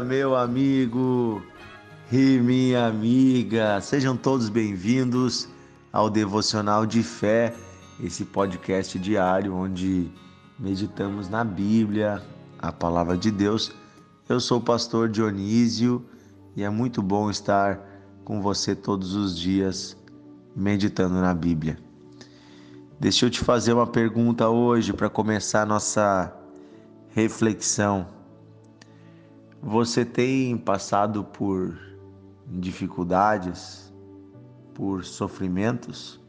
meu 0.00 0.36
amigo 0.36 1.42
e 2.12 2.38
minha 2.38 2.86
amiga. 2.86 3.80
Sejam 3.80 4.16
todos 4.16 4.48
bem-vindos 4.48 5.48
ao 5.92 6.10
Devocional 6.10 6.84
de 6.84 7.02
Fé, 7.02 7.54
esse 8.02 8.24
podcast 8.24 8.98
diário 8.98 9.54
onde 9.54 10.10
meditamos 10.58 11.28
na 11.28 11.42
Bíblia, 11.44 12.22
a 12.58 12.70
palavra 12.70 13.16
de 13.16 13.30
Deus. 13.30 13.72
Eu 14.28 14.38
sou 14.38 14.58
o 14.58 14.62
pastor 14.62 15.08
Dionísio 15.08 16.04
e 16.54 16.62
é 16.62 16.68
muito 16.68 17.00
bom 17.00 17.30
estar 17.30 17.80
com 18.24 18.42
você 18.42 18.74
todos 18.74 19.14
os 19.14 19.38
dias 19.38 19.96
meditando 20.54 21.14
na 21.14 21.32
Bíblia. 21.32 21.78
Deixa 23.00 23.26
eu 23.26 23.30
te 23.30 23.40
fazer 23.40 23.72
uma 23.72 23.86
pergunta 23.86 24.48
hoje 24.48 24.92
para 24.92 25.08
começar 25.08 25.62
a 25.62 25.66
nossa 25.66 26.32
reflexão. 27.10 28.15
Você 29.62 30.04
tem 30.04 30.56
passado 30.56 31.24
por 31.24 31.76
dificuldades, 32.46 33.92
por 34.74 35.04
sofrimentos? 35.04 36.20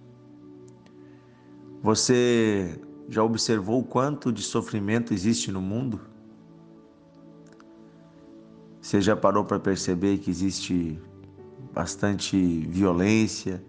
Você 1.81 2.81
já 3.07 3.23
observou 3.23 3.83
quanto 3.83 4.31
de 4.31 4.41
sofrimento 4.41 5.13
existe 5.13 5.51
no 5.51 5.61
mundo? 5.61 6.01
Você 8.81 9.01
já 9.01 9.15
parou 9.15 9.43
para 9.43 9.59
perceber 9.59 10.17
que 10.17 10.29
existe 10.29 10.99
bastante 11.73 12.37
violência, 12.69 13.63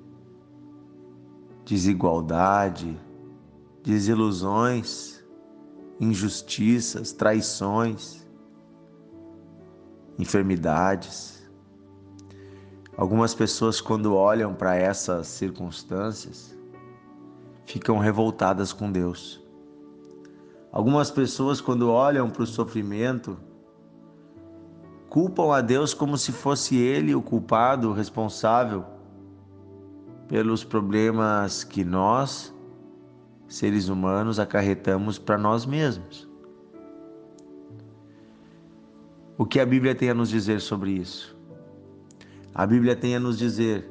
desigualdade, 1.64 2.98
desilusões, 3.82 5.22
injustiças, 6.00 7.12
traições, 7.12 8.27
enfermidades. 10.18 11.48
Algumas 12.96 13.34
pessoas, 13.34 13.80
quando 13.80 14.14
olham 14.14 14.52
para 14.52 14.74
essas 14.74 15.28
circunstâncias, 15.28 16.56
ficam 17.64 17.98
revoltadas 17.98 18.72
com 18.72 18.90
Deus. 18.90 19.40
Algumas 20.72 21.10
pessoas, 21.10 21.60
quando 21.60 21.90
olham 21.90 22.28
para 22.28 22.42
o 22.42 22.46
sofrimento, 22.46 23.38
culpam 25.08 25.54
a 25.54 25.60
Deus 25.60 25.94
como 25.94 26.18
se 26.18 26.32
fosse 26.32 26.76
Ele 26.76 27.14
o 27.14 27.22
culpado, 27.22 27.90
o 27.90 27.92
responsável 27.92 28.84
pelos 30.26 30.62
problemas 30.62 31.64
que 31.64 31.82
nós, 31.82 32.54
seres 33.46 33.88
humanos, 33.88 34.38
acarretamos 34.38 35.18
para 35.18 35.38
nós 35.38 35.64
mesmos. 35.64 36.27
O 39.38 39.46
que 39.46 39.60
a 39.60 39.64
Bíblia 39.64 39.94
tem 39.94 40.10
a 40.10 40.14
nos 40.14 40.28
dizer 40.28 40.60
sobre 40.60 40.90
isso? 40.90 41.38
A 42.52 42.66
Bíblia 42.66 42.96
tem 42.96 43.14
a 43.14 43.20
nos 43.20 43.38
dizer 43.38 43.88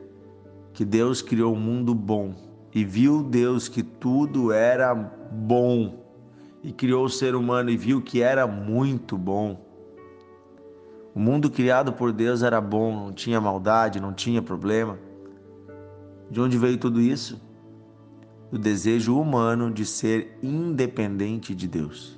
que 0.73 0.84
Deus 0.84 1.22
criou 1.22 1.56
um 1.56 1.59
mundo 1.59 1.95
bom 1.95 2.36
e 2.76 2.84
viu 2.84 3.23
Deus 3.23 3.70
que 3.70 3.81
tudo 3.81 4.52
era 4.52 4.94
bom 4.94 6.03
e 6.62 6.73
criou 6.73 7.06
o 7.06 7.09
ser 7.09 7.34
humano 7.34 7.70
e 7.70 7.78
viu 7.78 8.02
que 8.02 8.22
era 8.22 8.45
muito 8.45 9.18
bom. 9.18 9.66
O 11.16 11.20
mundo 11.20 11.50
criado 11.50 11.94
por 11.94 12.12
Deus 12.12 12.44
era 12.44 12.59
bom, 12.59 12.94
não 12.94 13.14
tinha 13.14 13.40
maldade, 13.40 14.02
não 14.02 14.12
tinha 14.12 14.42
problema. 14.42 15.00
De 16.30 16.42
onde 16.42 16.58
veio 16.58 16.78
tudo 16.78 17.00
isso? 17.00 17.42
Do 18.52 18.59
desejo 18.59 19.18
humano 19.18 19.72
de 19.72 19.86
ser 19.86 20.38
independente 20.44 21.56
de 21.56 21.69
Deus. 21.69 22.16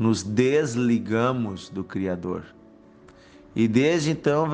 Nos 0.00 0.22
desligamos 0.22 1.68
do 1.68 1.84
Criador. 1.84 2.46
E 3.54 3.68
desde 3.68 4.12
então 4.12 4.46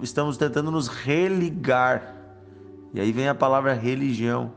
estamos 0.00 0.36
tentando 0.36 0.70
nos 0.70 0.86
religar. 0.86 2.14
E 2.94 3.00
aí 3.00 3.10
vem 3.10 3.28
a 3.28 3.34
palavra 3.34 3.72
religião. 3.72 4.52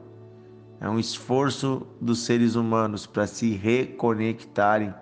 É 0.80 0.88
um 0.88 1.00
esforço 1.00 1.82
dos 2.00 2.20
seres 2.20 2.54
humanos 2.54 3.08
para 3.08 3.26
se 3.26 3.56
reconectarem 3.56 4.94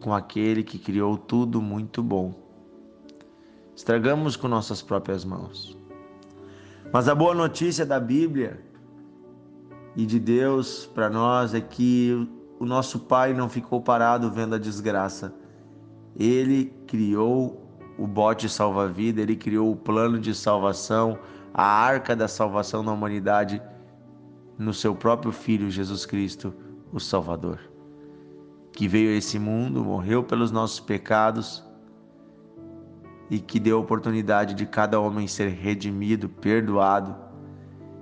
com 0.00 0.14
aquele 0.14 0.62
que 0.62 0.78
criou 0.78 1.18
tudo 1.18 1.60
muito 1.60 2.00
bom. 2.00 2.32
Estragamos 3.74 4.36
com 4.36 4.46
nossas 4.46 4.80
próprias 4.80 5.24
mãos. 5.24 5.76
Mas 6.92 7.08
a 7.08 7.16
boa 7.16 7.34
notícia 7.34 7.84
da 7.84 7.98
Bíblia 7.98 8.64
e 9.96 10.06
de 10.06 10.20
Deus 10.20 10.86
para 10.94 11.10
nós 11.10 11.52
é 11.52 11.60
que 11.60 12.28
o 12.58 12.64
nosso 12.64 13.00
Pai 13.00 13.34
não 13.34 13.48
ficou 13.48 13.80
parado 13.80 14.30
vendo 14.30 14.54
a 14.54 14.58
desgraça. 14.58 15.34
Ele 16.18 16.72
criou 16.86 17.62
o 17.98 18.06
bote 18.06 18.48
salva-vida, 18.48 19.20
ele 19.20 19.36
criou 19.36 19.70
o 19.70 19.76
plano 19.76 20.18
de 20.18 20.34
salvação, 20.34 21.18
a 21.52 21.64
arca 21.64 22.14
da 22.14 22.28
salvação 22.28 22.84
da 22.84 22.92
humanidade 22.92 23.62
no 24.58 24.72
seu 24.72 24.94
próprio 24.94 25.32
Filho 25.32 25.70
Jesus 25.70 26.06
Cristo, 26.06 26.54
o 26.92 26.98
Salvador, 26.98 27.60
que 28.72 28.88
veio 28.88 29.10
a 29.10 29.18
esse 29.18 29.38
mundo, 29.38 29.84
morreu 29.84 30.22
pelos 30.22 30.50
nossos 30.50 30.80
pecados 30.80 31.64
e 33.30 33.38
que 33.38 33.58
deu 33.58 33.76
a 33.76 33.80
oportunidade 33.80 34.54
de 34.54 34.64
cada 34.64 35.00
homem 35.00 35.26
ser 35.26 35.48
redimido, 35.48 36.28
perdoado. 36.28 37.16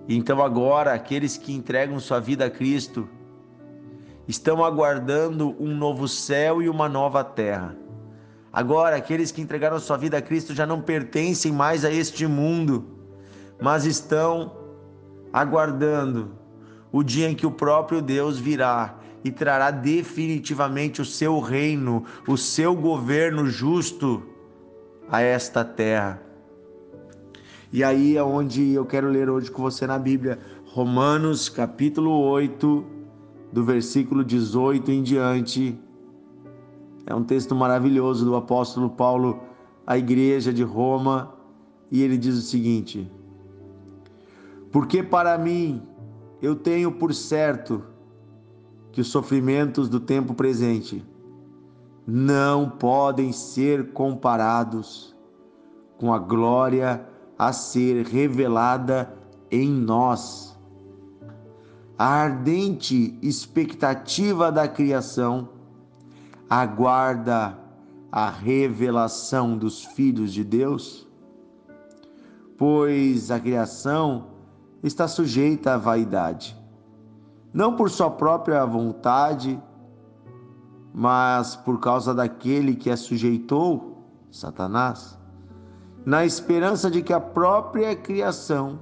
Então 0.08 0.42
agora 0.42 0.92
aqueles 0.92 1.36
que 1.36 1.52
entregam 1.52 1.98
sua 1.98 2.20
vida 2.20 2.44
a 2.44 2.50
Cristo 2.50 3.08
estão 4.26 4.64
aguardando 4.64 5.54
um 5.58 5.74
novo 5.76 6.08
céu 6.08 6.62
e 6.62 6.68
uma 6.68 6.88
nova 6.88 7.22
terra. 7.22 7.76
Agora 8.52 8.96
aqueles 8.96 9.32
que 9.32 9.42
entregaram 9.42 9.78
sua 9.80 9.96
vida 9.96 10.16
a 10.16 10.22
Cristo 10.22 10.54
já 10.54 10.64
não 10.64 10.80
pertencem 10.80 11.52
mais 11.52 11.84
a 11.84 11.90
este 11.90 12.26
mundo, 12.26 12.84
mas 13.60 13.84
estão 13.84 14.56
aguardando 15.32 16.30
o 16.92 17.02
dia 17.02 17.28
em 17.28 17.34
que 17.34 17.46
o 17.46 17.50
próprio 17.50 18.00
Deus 18.00 18.38
virá 18.38 18.96
e 19.24 19.32
trará 19.32 19.70
definitivamente 19.70 21.02
o 21.02 21.04
seu 21.04 21.40
reino, 21.40 22.04
o 22.28 22.36
seu 22.36 22.74
governo 22.76 23.46
justo 23.46 24.22
a 25.08 25.20
esta 25.20 25.64
terra. 25.64 26.22
E 27.72 27.82
aí 27.82 28.16
é 28.16 28.22
onde 28.22 28.72
eu 28.72 28.86
quero 28.86 29.08
ler 29.08 29.28
hoje 29.28 29.50
com 29.50 29.62
você 29.62 29.84
na 29.84 29.98
Bíblia, 29.98 30.38
Romanos 30.66 31.48
capítulo 31.48 32.10
8, 32.20 32.93
do 33.54 33.62
versículo 33.62 34.24
18 34.24 34.90
em 34.90 35.00
diante. 35.00 35.80
É 37.06 37.14
um 37.14 37.22
texto 37.22 37.54
maravilhoso 37.54 38.24
do 38.24 38.34
apóstolo 38.34 38.90
Paulo 38.90 39.40
à 39.86 39.96
igreja 39.96 40.52
de 40.52 40.64
Roma, 40.64 41.32
e 41.88 42.02
ele 42.02 42.18
diz 42.18 42.36
o 42.36 42.40
seguinte: 42.40 43.08
Porque 44.72 45.04
para 45.04 45.38
mim 45.38 45.80
eu 46.42 46.56
tenho 46.56 46.90
por 46.90 47.14
certo 47.14 47.84
que 48.90 49.00
os 49.00 49.06
sofrimentos 49.06 49.88
do 49.88 50.00
tempo 50.00 50.34
presente 50.34 51.04
não 52.04 52.68
podem 52.68 53.30
ser 53.30 53.92
comparados 53.92 55.14
com 55.96 56.12
a 56.12 56.18
glória 56.18 57.06
a 57.38 57.52
ser 57.52 58.04
revelada 58.04 59.16
em 59.48 59.70
nós. 59.70 60.53
A 61.96 62.06
ardente 62.06 63.16
expectativa 63.22 64.50
da 64.50 64.66
criação 64.66 65.48
aguarda 66.50 67.56
a 68.10 68.28
revelação 68.28 69.56
dos 69.56 69.84
filhos 69.84 70.32
de 70.32 70.42
Deus, 70.42 71.06
pois 72.58 73.30
a 73.30 73.38
criação 73.38 74.26
está 74.82 75.06
sujeita 75.06 75.74
à 75.74 75.76
vaidade, 75.76 76.56
não 77.52 77.76
por 77.76 77.88
sua 77.90 78.10
própria 78.10 78.64
vontade, 78.64 79.60
mas 80.92 81.54
por 81.54 81.78
causa 81.78 82.12
daquele 82.12 82.74
que 82.74 82.90
a 82.90 82.96
sujeitou, 82.96 84.04
Satanás, 84.32 85.16
na 86.04 86.24
esperança 86.24 86.90
de 86.90 87.02
que 87.02 87.12
a 87.12 87.20
própria 87.20 87.94
criação 87.94 88.80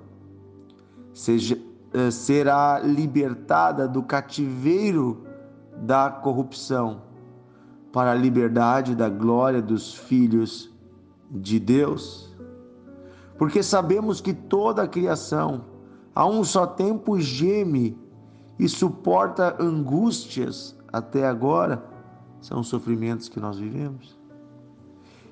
seja, 1.12 1.58
será 2.10 2.80
libertada 2.80 3.86
do 3.86 4.02
cativeiro 4.02 5.26
da 5.76 6.10
corrupção 6.10 7.02
para 7.92 8.12
a 8.12 8.14
liberdade 8.14 8.94
da 8.94 9.08
glória 9.08 9.60
dos 9.60 9.94
filhos 9.94 10.70
de 11.30 11.58
Deus. 11.58 12.34
Porque 13.36 13.62
sabemos 13.62 14.20
que 14.20 14.32
toda 14.32 14.82
a 14.82 14.88
criação, 14.88 15.64
a 16.14 16.26
um 16.26 16.44
só 16.44 16.66
tempo, 16.66 17.20
geme 17.20 17.98
e 18.58 18.68
suporta 18.68 19.56
angústias 19.62 20.76
até 20.92 21.26
agora 21.26 21.82
são 22.40 22.60
os 22.60 22.68
sofrimentos 22.68 23.28
que 23.28 23.40
nós 23.40 23.58
vivemos. 23.58 24.18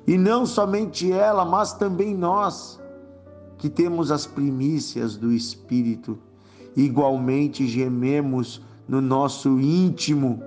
E 0.07 0.17
não 0.17 0.47
somente 0.47 1.12
ela, 1.12 1.45
mas 1.45 1.73
também 1.73 2.17
nós, 2.17 2.81
que 3.59 3.69
temos 3.69 4.11
as 4.11 4.27
primícias 4.27 5.17
do 5.17 5.33
Espírito, 5.33 6.19
igualmente 6.76 7.67
gememos 7.67 8.62
no 8.88 9.00
nosso 9.00 9.61
íntimo, 9.61 10.43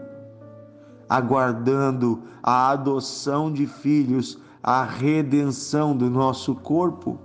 aguardando 1.07 2.23
a 2.41 2.71
adoção 2.71 3.51
de 3.51 3.65
filhos, 3.65 4.39
a 4.61 4.83
redenção 4.83 5.95
do 5.95 6.09
nosso 6.09 6.55
corpo. 6.55 7.19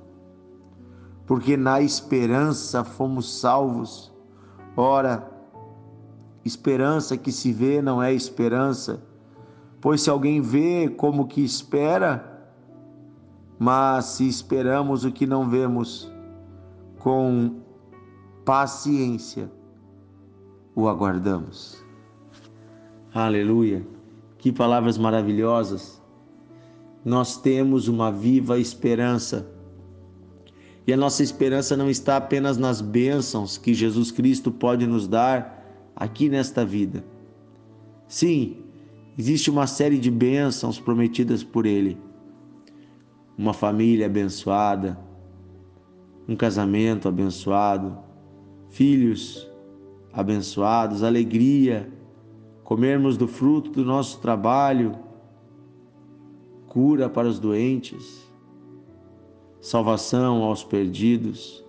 Porque 1.26 1.56
na 1.56 1.80
esperança 1.80 2.84
fomos 2.84 3.40
salvos. 3.40 4.12
Ora, 4.76 5.28
esperança 6.44 7.16
que 7.16 7.32
se 7.32 7.52
vê 7.52 7.82
não 7.82 8.02
é 8.02 8.12
esperança, 8.12 9.02
pois 9.80 10.00
se 10.02 10.10
alguém 10.10 10.40
vê 10.40 10.88
como 10.88 11.26
que 11.26 11.44
espera, 11.44 12.48
mas 13.58 14.04
se 14.06 14.28
esperamos 14.28 15.04
o 15.04 15.10
que 15.10 15.26
não 15.26 15.48
vemos, 15.48 16.10
com 17.00 17.56
paciência 18.48 19.52
o 20.74 20.88
aguardamos. 20.88 21.84
Aleluia! 23.12 23.86
Que 24.38 24.50
palavras 24.50 24.96
maravilhosas! 24.96 26.00
Nós 27.04 27.36
temos 27.36 27.88
uma 27.88 28.10
viva 28.10 28.58
esperança. 28.58 29.46
E 30.86 30.94
a 30.94 30.96
nossa 30.96 31.22
esperança 31.22 31.76
não 31.76 31.90
está 31.90 32.16
apenas 32.16 32.56
nas 32.56 32.80
bênçãos 32.80 33.58
que 33.58 33.74
Jesus 33.74 34.10
Cristo 34.10 34.50
pode 34.50 34.86
nos 34.86 35.06
dar 35.06 35.62
aqui 35.94 36.30
nesta 36.30 36.64
vida. 36.64 37.04
Sim, 38.06 38.64
existe 39.18 39.50
uma 39.50 39.66
série 39.66 39.98
de 39.98 40.10
bênçãos 40.10 40.80
prometidas 40.80 41.44
por 41.44 41.66
Ele. 41.66 41.98
Uma 43.36 43.52
família 43.52 44.06
abençoada, 44.06 44.98
um 46.26 46.34
casamento 46.34 47.08
abençoado, 47.08 48.07
filhos 48.70 49.48
abençoados, 50.12 51.02
alegria, 51.02 51.90
comermos 52.64 53.16
do 53.16 53.26
fruto 53.26 53.70
do 53.70 53.84
nosso 53.84 54.20
trabalho, 54.20 54.96
cura 56.66 57.08
para 57.08 57.28
os 57.28 57.38
doentes, 57.38 58.26
salvação 59.60 60.42
aos 60.42 60.62
perdidos, 60.64 61.64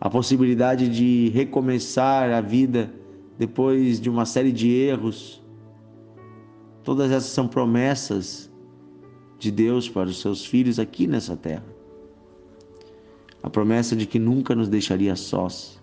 a 0.00 0.08
possibilidade 0.08 0.88
de 0.88 1.28
recomeçar 1.30 2.30
a 2.30 2.40
vida 2.40 2.92
depois 3.38 4.00
de 4.00 4.08
uma 4.08 4.24
série 4.24 4.52
de 4.52 4.70
erros. 4.70 5.42
Todas 6.82 7.10
essas 7.10 7.30
são 7.30 7.46
promessas 7.46 8.50
de 9.38 9.50
Deus 9.50 9.88
para 9.88 10.08
os 10.08 10.20
seus 10.20 10.44
filhos 10.44 10.78
aqui 10.78 11.06
nessa 11.06 11.36
terra 11.36 11.79
a 13.42 13.50
promessa 13.50 13.96
de 13.96 14.06
que 14.06 14.18
nunca 14.18 14.54
nos 14.54 14.68
deixaria 14.68 15.16
sós. 15.16 15.80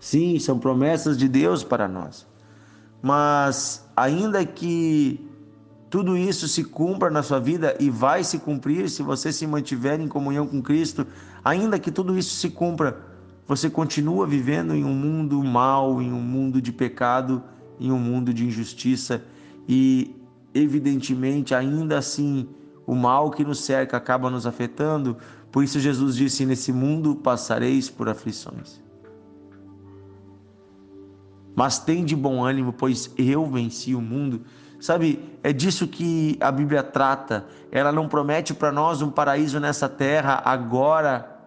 Sim, 0.00 0.38
são 0.38 0.58
promessas 0.58 1.16
de 1.16 1.28
Deus 1.28 1.64
para 1.64 1.88
nós. 1.88 2.26
Mas 3.00 3.88
ainda 3.96 4.44
que 4.44 5.20
tudo 5.88 6.16
isso 6.16 6.48
se 6.48 6.64
cumpra 6.64 7.08
na 7.10 7.22
sua 7.22 7.38
vida 7.38 7.76
e 7.78 7.88
vai 7.88 8.24
se 8.24 8.38
cumprir 8.38 8.90
se 8.90 9.02
você 9.02 9.32
se 9.32 9.46
mantiver 9.46 10.00
em 10.00 10.08
comunhão 10.08 10.46
com 10.46 10.60
Cristo, 10.60 11.06
ainda 11.44 11.78
que 11.78 11.90
tudo 11.90 12.18
isso 12.18 12.34
se 12.34 12.50
cumpra, 12.50 12.98
você 13.46 13.70
continua 13.70 14.26
vivendo 14.26 14.74
em 14.74 14.84
um 14.84 14.92
mundo 14.92 15.42
mau, 15.44 16.02
em 16.02 16.12
um 16.12 16.20
mundo 16.20 16.60
de 16.60 16.72
pecado, 16.72 17.42
em 17.78 17.92
um 17.92 17.98
mundo 17.98 18.34
de 18.34 18.44
injustiça 18.44 19.22
e 19.68 20.16
evidentemente 20.54 21.54
ainda 21.54 21.98
assim 21.98 22.48
o 22.86 22.94
mal 22.94 23.30
que 23.30 23.44
nos 23.44 23.60
cerca 23.60 23.96
acaba 23.96 24.30
nos 24.30 24.46
afetando, 24.46 25.16
por 25.50 25.62
isso 25.62 25.78
Jesus 25.78 26.16
disse: 26.16 26.44
Nesse 26.44 26.72
mundo 26.72 27.14
passareis 27.14 27.88
por 27.88 28.08
aflições. 28.08 28.82
Mas 31.54 31.78
tem 31.78 32.04
de 32.04 32.16
bom 32.16 32.44
ânimo, 32.44 32.72
pois 32.72 33.12
eu 33.16 33.46
venci 33.46 33.94
o 33.94 34.00
mundo. 34.00 34.42
Sabe, 34.80 35.38
é 35.42 35.52
disso 35.52 35.86
que 35.86 36.36
a 36.40 36.50
Bíblia 36.50 36.82
trata. 36.82 37.46
Ela 37.70 37.92
não 37.92 38.08
promete 38.08 38.52
para 38.52 38.72
nós 38.72 39.00
um 39.00 39.10
paraíso 39.10 39.60
nessa 39.60 39.88
terra 39.88 40.42
agora. 40.44 41.38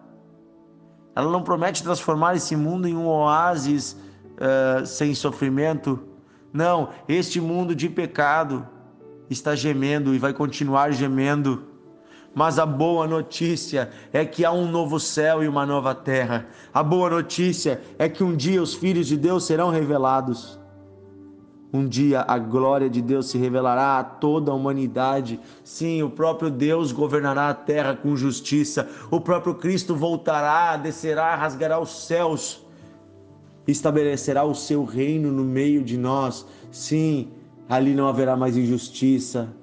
Ela 1.14 1.30
não 1.30 1.42
promete 1.42 1.82
transformar 1.82 2.34
esse 2.34 2.56
mundo 2.56 2.88
em 2.88 2.96
um 2.96 3.06
oásis 3.06 3.92
uh, 3.92 4.86
sem 4.86 5.14
sofrimento. 5.14 6.00
Não, 6.52 6.88
este 7.06 7.40
mundo 7.40 7.74
de 7.74 7.88
pecado 7.88 8.66
está 9.30 9.54
gemendo 9.54 10.14
e 10.14 10.18
vai 10.18 10.32
continuar 10.32 10.92
gemendo 10.92 11.68
mas 12.34 12.56
a 12.56 12.66
boa 12.66 13.06
notícia 13.06 13.90
é 14.12 14.24
que 14.24 14.44
há 14.44 14.52
um 14.52 14.70
novo 14.70 15.00
céu 15.00 15.42
e 15.42 15.48
uma 15.48 15.66
nova 15.66 15.94
terra. 15.94 16.46
A 16.72 16.82
boa 16.82 17.10
notícia 17.10 17.80
é 17.98 18.08
que 18.08 18.22
um 18.22 18.36
dia 18.36 18.62
os 18.62 18.74
filhos 18.74 19.06
de 19.06 19.16
Deus 19.16 19.44
serão 19.44 19.70
revelados. 19.70 20.56
Um 21.72 21.86
dia 21.86 22.24
a 22.26 22.38
glória 22.38 22.88
de 22.88 23.02
Deus 23.02 23.28
se 23.28 23.36
revelará 23.36 23.98
a 23.98 24.04
toda 24.04 24.50
a 24.50 24.54
humanidade. 24.54 25.40
Sim, 25.64 26.02
o 26.02 26.10
próprio 26.10 26.48
Deus 26.48 26.92
governará 26.92 27.48
a 27.48 27.54
terra 27.54 27.96
com 27.96 28.16
justiça. 28.16 28.88
O 29.10 29.20
próprio 29.20 29.54
Cristo 29.54 29.94
voltará, 29.94 30.76
descerá, 30.76 31.34
rasgará 31.34 31.78
os 31.80 32.06
céus, 32.06 32.64
estabelecerá 33.66 34.44
o 34.44 34.54
seu 34.54 34.84
reino 34.84 35.32
no 35.32 35.44
meio 35.44 35.82
de 35.82 35.98
nós. 35.98 36.46
Sim, 36.70 37.32
ali 37.68 37.94
não 37.94 38.08
haverá 38.08 38.36
mais 38.36 38.56
injustiça, 38.56 39.54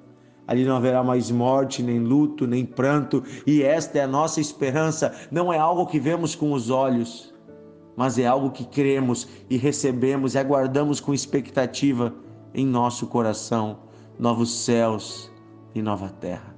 Ali 0.46 0.64
não 0.64 0.76
haverá 0.76 1.02
mais 1.02 1.30
morte, 1.30 1.82
nem 1.82 1.98
luto, 1.98 2.46
nem 2.46 2.64
pranto, 2.64 3.22
e 3.46 3.62
esta 3.62 3.98
é 3.98 4.02
a 4.02 4.06
nossa 4.06 4.40
esperança. 4.40 5.12
Não 5.30 5.52
é 5.52 5.58
algo 5.58 5.86
que 5.86 5.98
vemos 5.98 6.36
com 6.36 6.52
os 6.52 6.70
olhos, 6.70 7.34
mas 7.96 8.16
é 8.16 8.26
algo 8.26 8.50
que 8.50 8.64
cremos 8.64 9.26
e 9.50 9.56
recebemos 9.56 10.34
e 10.34 10.38
aguardamos 10.38 11.00
com 11.00 11.12
expectativa 11.12 12.14
em 12.54 12.64
nosso 12.64 13.06
coração 13.08 13.80
novos 14.18 14.64
céus 14.64 15.30
e 15.74 15.82
nova 15.82 16.08
terra. 16.08 16.54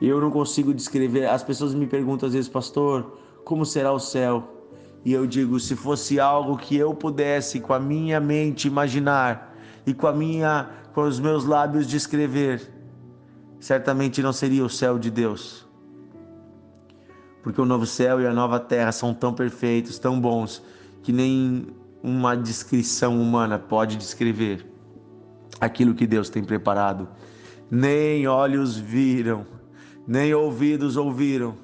Eu 0.00 0.20
não 0.20 0.30
consigo 0.30 0.72
descrever, 0.72 1.26
as 1.26 1.42
pessoas 1.42 1.74
me 1.74 1.86
perguntam 1.86 2.28
às 2.28 2.32
vezes, 2.32 2.48
pastor, 2.48 3.18
como 3.44 3.66
será 3.66 3.92
o 3.92 3.98
céu? 3.98 4.59
E 5.04 5.12
eu 5.12 5.26
digo, 5.26 5.58
se 5.58 5.74
fosse 5.74 6.20
algo 6.20 6.56
que 6.56 6.76
eu 6.76 6.94
pudesse 6.94 7.58
com 7.60 7.72
a 7.72 7.80
minha 7.80 8.20
mente 8.20 8.68
imaginar 8.68 9.56
e 9.86 9.94
com 9.94 10.06
a 10.06 10.12
minha 10.12 10.68
com 10.92 11.02
os 11.02 11.20
meus 11.20 11.44
lábios 11.44 11.86
descrever, 11.86 12.68
certamente 13.60 14.20
não 14.20 14.32
seria 14.32 14.64
o 14.64 14.68
céu 14.68 14.98
de 14.98 15.10
Deus. 15.10 15.66
Porque 17.42 17.60
o 17.60 17.64
novo 17.64 17.86
céu 17.86 18.20
e 18.20 18.26
a 18.26 18.34
nova 18.34 18.58
terra 18.58 18.90
são 18.90 19.14
tão 19.14 19.32
perfeitos, 19.32 19.98
tão 19.98 20.20
bons, 20.20 20.62
que 21.02 21.12
nem 21.12 21.68
uma 22.02 22.34
descrição 22.34 23.20
humana 23.20 23.58
pode 23.58 23.96
descrever 23.96 24.66
aquilo 25.60 25.94
que 25.94 26.06
Deus 26.06 26.28
tem 26.28 26.42
preparado. 26.42 27.08
Nem 27.70 28.26
olhos 28.26 28.76
viram, 28.76 29.46
nem 30.06 30.34
ouvidos 30.34 30.96
ouviram 30.96 31.54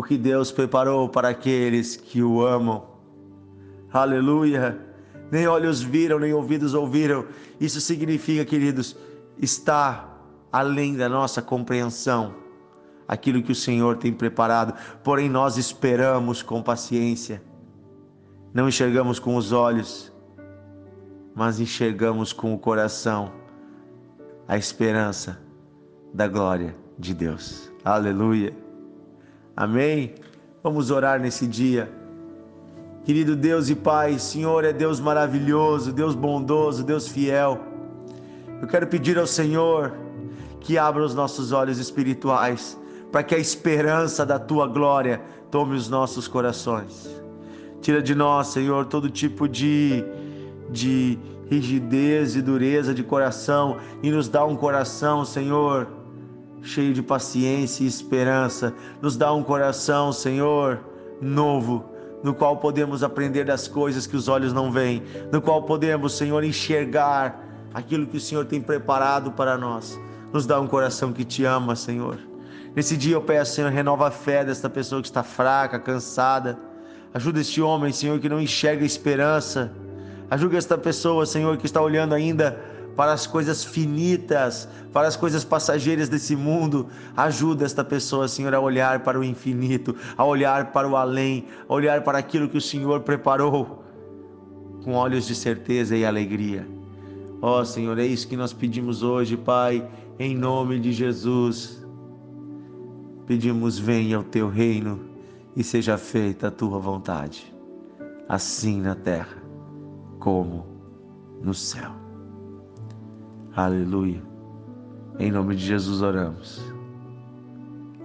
o 0.00 0.02
que 0.02 0.18
Deus 0.18 0.50
preparou 0.50 1.08
para 1.08 1.28
aqueles 1.28 1.96
que 1.96 2.22
o 2.22 2.44
amam. 2.44 2.84
Aleluia! 3.92 4.90
nem 5.30 5.46
olhos 5.46 5.80
viram, 5.80 6.18
nem 6.18 6.32
ouvidos 6.32 6.74
ouviram. 6.74 7.26
Isso 7.60 7.80
significa, 7.80 8.44
queridos, 8.44 8.96
está 9.38 10.08
além 10.50 10.96
da 10.96 11.08
nossa 11.08 11.40
compreensão 11.40 12.34
aquilo 13.06 13.42
que 13.42 13.52
o 13.52 13.56
Senhor 13.56 13.96
tem 13.96 14.12
preparado, 14.12 14.74
porém 15.02 15.28
nós 15.28 15.56
esperamos 15.56 16.42
com 16.42 16.62
paciência. 16.62 17.42
Não 18.52 18.68
enxergamos 18.68 19.18
com 19.18 19.36
os 19.36 19.52
olhos, 19.52 20.12
mas 21.34 21.60
enxergamos 21.60 22.32
com 22.32 22.54
o 22.54 22.58
coração 22.58 23.32
a 24.46 24.56
esperança 24.56 25.40
da 26.12 26.26
glória 26.26 26.76
de 26.98 27.14
Deus. 27.14 27.70
Aleluia. 27.84 28.69
Amém. 29.56 30.14
Vamos 30.62 30.90
orar 30.90 31.20
nesse 31.20 31.46
dia. 31.46 31.90
Querido 33.04 33.34
Deus 33.34 33.70
e 33.70 33.74
Pai, 33.74 34.18
Senhor 34.18 34.64
é 34.64 34.72
Deus 34.72 35.00
maravilhoso, 35.00 35.92
Deus 35.92 36.14
bondoso, 36.14 36.84
Deus 36.84 37.08
fiel. 37.08 37.58
Eu 38.60 38.68
quero 38.68 38.86
pedir 38.86 39.18
ao 39.18 39.26
Senhor 39.26 39.94
que 40.60 40.76
abra 40.76 41.02
os 41.02 41.14
nossos 41.14 41.50
olhos 41.50 41.78
espirituais, 41.78 42.78
para 43.10 43.22
que 43.22 43.34
a 43.34 43.38
esperança 43.38 44.24
da 44.24 44.38
tua 44.38 44.66
glória 44.66 45.20
tome 45.50 45.74
os 45.74 45.88
nossos 45.88 46.28
corações. 46.28 47.08
Tira 47.80 48.02
de 48.02 48.14
nós, 48.14 48.48
Senhor, 48.48 48.84
todo 48.84 49.08
tipo 49.08 49.48
de, 49.48 50.04
de 50.68 51.18
rigidez 51.50 52.36
e 52.36 52.42
dureza 52.42 52.94
de 52.94 53.02
coração 53.02 53.78
e 54.02 54.10
nos 54.10 54.28
dá 54.28 54.44
um 54.44 54.54
coração, 54.54 55.24
Senhor, 55.24 55.88
cheio 56.62 56.92
de 56.92 57.02
paciência 57.02 57.84
e 57.84 57.86
esperança. 57.86 58.74
Nos 59.00 59.16
dá 59.16 59.32
um 59.32 59.42
coração, 59.42 60.12
Senhor, 60.12 60.80
novo 61.20 61.90
no 62.22 62.34
qual 62.34 62.56
podemos 62.58 63.02
aprender 63.02 63.44
das 63.44 63.66
coisas 63.66 64.06
que 64.06 64.16
os 64.16 64.28
olhos 64.28 64.52
não 64.52 64.70
veem, 64.70 65.02
no 65.32 65.40
qual 65.40 65.62
podemos, 65.62 66.16
Senhor, 66.16 66.44
enxergar 66.44 67.42
aquilo 67.72 68.06
que 68.06 68.16
o 68.16 68.20
Senhor 68.20 68.44
tem 68.44 68.60
preparado 68.60 69.32
para 69.32 69.56
nós. 69.56 69.98
Nos 70.32 70.46
dá 70.46 70.60
um 70.60 70.66
coração 70.66 71.12
que 71.12 71.24
te 71.24 71.44
ama, 71.44 71.74
Senhor. 71.74 72.18
Nesse 72.74 72.96
dia 72.96 73.14
eu 73.14 73.22
peço, 73.22 73.54
Senhor, 73.54 73.70
renova 73.70 74.08
a 74.08 74.10
fé 74.10 74.44
desta 74.44 74.70
pessoa 74.70 75.00
que 75.00 75.08
está 75.08 75.22
fraca, 75.22 75.78
cansada. 75.78 76.58
Ajuda 77.12 77.40
este 77.40 77.60
homem, 77.60 77.92
Senhor, 77.92 78.18
que 78.20 78.28
não 78.28 78.40
enxerga 78.40 78.84
esperança. 78.84 79.72
Ajuda 80.30 80.56
esta 80.56 80.78
pessoa, 80.78 81.26
Senhor, 81.26 81.56
que 81.56 81.66
está 81.66 81.80
olhando 81.80 82.14
ainda 82.14 82.60
para 83.00 83.14
as 83.14 83.26
coisas 83.26 83.64
finitas, 83.64 84.68
para 84.92 85.08
as 85.08 85.16
coisas 85.16 85.42
passageiras 85.42 86.10
desse 86.10 86.36
mundo. 86.36 86.88
Ajuda 87.16 87.64
esta 87.64 87.82
pessoa, 87.82 88.28
Senhor, 88.28 88.54
a 88.54 88.60
olhar 88.60 89.00
para 89.00 89.18
o 89.18 89.24
infinito, 89.24 89.96
a 90.18 90.22
olhar 90.22 90.70
para 90.70 90.86
o 90.86 90.94
além, 90.94 91.46
a 91.66 91.72
olhar 91.72 92.04
para 92.04 92.18
aquilo 92.18 92.46
que 92.46 92.58
o 92.58 92.60
Senhor 92.60 93.00
preparou 93.00 93.82
com 94.84 94.92
olhos 94.92 95.26
de 95.26 95.34
certeza 95.34 95.96
e 95.96 96.04
alegria. 96.04 96.68
Ó 97.40 97.60
oh, 97.60 97.64
Senhor, 97.64 97.98
é 97.98 98.04
isso 98.04 98.28
que 98.28 98.36
nós 98.36 98.52
pedimos 98.52 99.02
hoje, 99.02 99.34
Pai, 99.34 99.88
em 100.18 100.36
nome 100.36 100.78
de 100.78 100.92
Jesus. 100.92 101.82
Pedimos, 103.26 103.78
venha 103.78 104.20
o 104.20 104.24
teu 104.24 104.50
reino 104.50 105.00
e 105.56 105.64
seja 105.64 105.96
feita 105.96 106.48
a 106.48 106.50
tua 106.50 106.78
vontade, 106.78 107.50
assim 108.28 108.78
na 108.78 108.94
terra 108.94 109.38
como 110.18 110.66
no 111.40 111.54
céu. 111.54 111.99
Aleluia. 113.54 114.22
Em 115.18 115.30
nome 115.30 115.56
de 115.56 115.64
Jesus 115.66 116.02
oramos. 116.02 116.62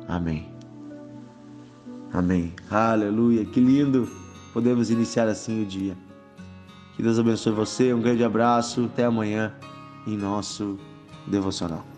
Amém. 0.08 0.50
Amém. 2.12 2.54
Aleluia. 2.70 3.46
Que 3.46 3.60
lindo. 3.60 4.08
Podemos 4.54 4.90
iniciar 4.90 5.28
assim 5.28 5.64
o 5.64 5.66
dia. 5.66 5.96
Que 6.96 7.04
Deus 7.04 7.20
abençoe 7.20 7.54
você. 7.54 7.94
Um 7.94 8.02
grande 8.02 8.24
abraço. 8.24 8.86
Até 8.86 9.06
amanhã 9.06 9.54
em 10.08 10.18
nosso 10.18 10.78
devocional. 11.28 11.95